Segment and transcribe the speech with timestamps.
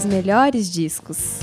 [0.00, 1.40] Os melhores discos.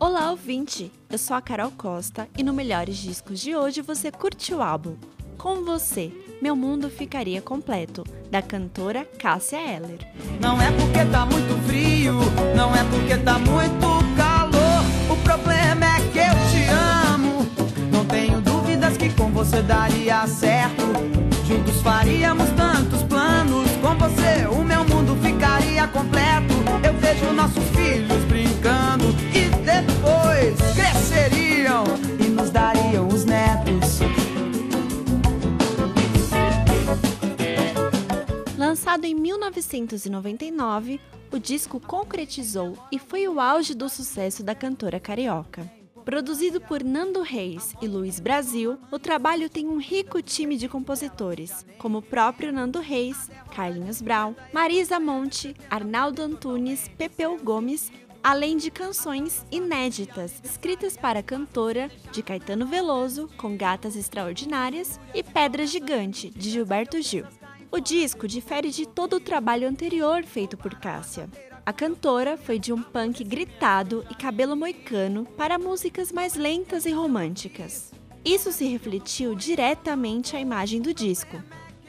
[0.00, 0.90] Olá, ouvinte!
[1.08, 4.96] Eu sou a Carol Costa e no Melhores Discos de hoje você curte o álbum
[5.38, 6.10] Com Você,
[6.42, 10.00] Meu Mundo Ficaria Completo, da cantora Cássia Eller.
[10.40, 12.14] Não é porque tá muito frio,
[12.56, 14.82] não é porque tá muito calor.
[15.08, 16.68] O problema é que eu te
[17.14, 17.46] amo.
[17.92, 20.85] Não tenho dúvidas que com você daria certo.
[38.96, 40.98] Lançado em 1999,
[41.30, 45.70] o disco concretizou e foi o auge do sucesso da cantora carioca.
[46.02, 51.66] Produzido por Nando Reis e Luiz Brasil, o trabalho tem um rico time de compositores,
[51.76, 58.70] como o próprio Nando Reis, Carlinhos Brau, Marisa Monte, Arnaldo Antunes, Pepeu Gomes, além de
[58.70, 66.30] canções inéditas escritas para a cantora de Caetano Veloso, com Gatas Extraordinárias, e Pedra Gigante,
[66.30, 67.26] de Gilberto Gil.
[67.76, 71.28] O disco difere de todo o trabalho anterior feito por Cássia.
[71.66, 76.90] A cantora foi de um punk gritado e cabelo moicano para músicas mais lentas e
[76.90, 77.92] românticas.
[78.24, 81.36] Isso se refletiu diretamente à imagem do disco.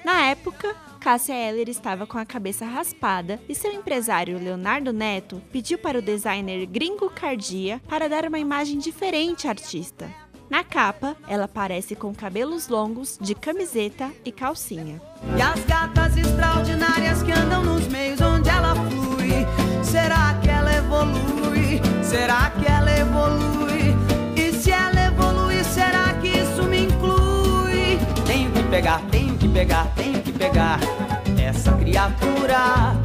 [0.04, 5.78] Na época, Cássia Eller estava com a cabeça raspada e seu empresário Leonardo Neto pediu
[5.78, 10.14] para o designer Gringo Cardia para dar uma imagem diferente à artista.
[10.50, 15.02] Na capa, ela aparece com cabelos longos, de camiseta e calcinha.
[15.38, 19.46] E as gatas extraordinárias que andam nos meios onde ela flui.
[19.84, 21.82] Será que ela evolui?
[22.02, 23.94] Será que ela evolui?
[24.38, 28.00] E se ela evolui, será que isso me inclui?
[28.26, 30.80] Tenho que pegar, tenho que pegar, tenho que pegar
[31.38, 32.96] essa criatura.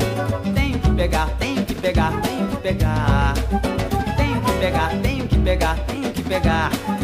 [0.55, 3.35] Tenho que pegar, tenho que pegar, tenho que pegar.
[4.17, 7.02] Tenho que pegar, tenho que pegar, tenho que pegar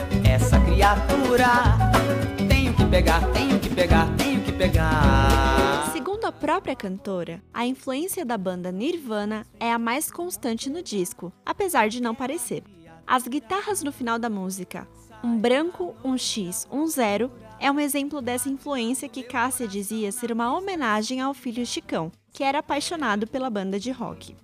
[2.49, 5.91] Tenho que pegar, tenho que pegar, tenho que pegar.
[5.93, 11.31] Segundo a própria cantora, a influência da banda Nirvana é a mais constante no disco,
[11.44, 12.62] apesar de não parecer.
[13.06, 14.88] As guitarras no final da música,
[15.22, 20.32] um branco, um X, um zero, é um exemplo dessa influência que Cássia dizia ser
[20.32, 24.34] uma homenagem ao filho Chicão, que era apaixonado pela banda de rock.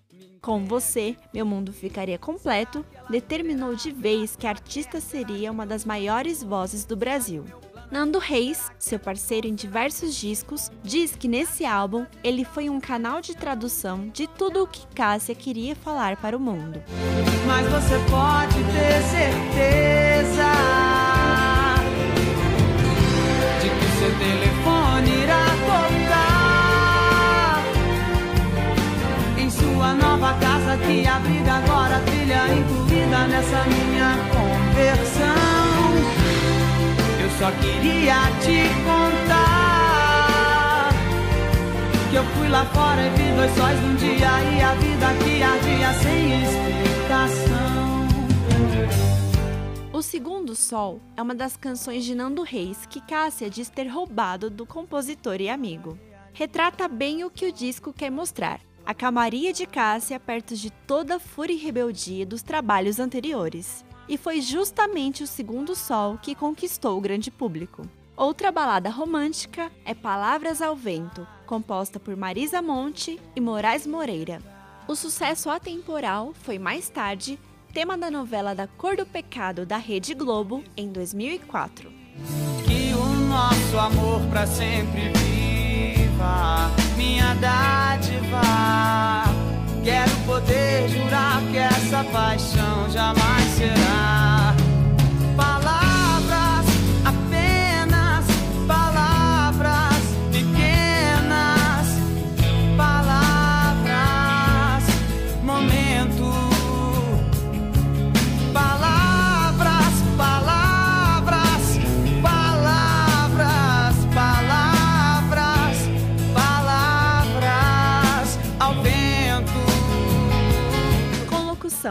[0.44, 5.86] Com você, meu mundo ficaria completo, determinou de vez que a artista seria uma das
[5.86, 7.46] maiores vozes do Brasil.
[7.90, 13.22] Nando Reis, seu parceiro em diversos discos, diz que nesse álbum ele foi um canal
[13.22, 16.82] de tradução de tudo o que Cássia queria falar para o mundo.
[17.46, 20.83] Mas você pode ter certeza
[33.28, 35.94] nessa minha conversão.
[37.22, 40.14] Eu só queria te contar
[42.10, 45.42] que eu fui lá fora e vi dois sóis num dia e a vida que
[45.42, 47.74] ardia sem explicação.
[49.92, 54.50] O Segundo Sol é uma das canções de Nando Reis que Cássia diz ter roubado
[54.50, 55.98] do compositor e amigo.
[56.32, 61.16] Retrata bem o que o disco quer mostrar, a calmaria de Cássia perto de toda
[61.16, 63.84] a fúria e rebeldia dos trabalhos anteriores.
[64.08, 67.88] E foi justamente o Segundo Sol que conquistou o grande público.
[68.16, 74.40] Outra balada romântica é Palavras ao Vento, composta por Marisa Monte e Moraes Moreira.
[74.86, 77.38] O sucesso atemporal foi mais tarde
[77.72, 81.90] tema da novela Da Cor do Pecado da Rede Globo em 2004.
[82.64, 88.53] Que o nosso amor pra sempre viva, minha dádiva.
[92.14, 92.63] if I.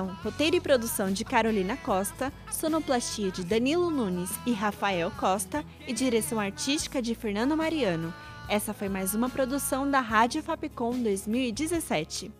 [0.01, 6.39] roteiro e produção de Carolina Costa, sonoplastia de Danilo Nunes e Rafael Costa e direção
[6.39, 8.13] artística de Fernando Mariano.
[8.49, 12.31] Essa foi mais uma produção da Rádio Fapcom 2017.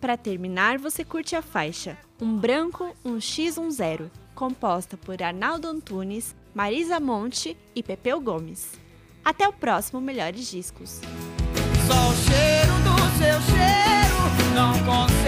[0.00, 5.68] Para terminar, você curte a faixa Um Branco, um X, um Zero, composta por Arnaldo
[5.68, 8.78] Antunes, Marisa Monte e Pepeu Gomes.
[9.24, 11.00] Até o próximo Melhores Discos.
[11.86, 13.90] Só o cheiro do seu cheiro
[14.54, 15.19] não consegue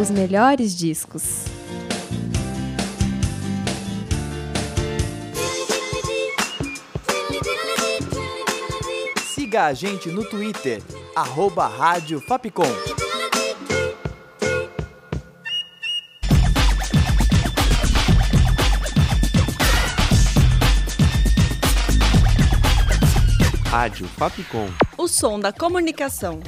[0.00, 1.44] Os melhores discos.
[9.34, 10.80] Siga a gente no Twitter,
[11.14, 12.62] arroba Rádio Fapcom.
[23.66, 24.66] Rádio Fapcom.
[24.96, 26.40] O som da comunicação.